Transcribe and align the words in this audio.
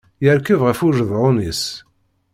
Yerkeb 0.23 0.61
ɣef 0.67 0.79
ujedɛun-is. 0.87 1.63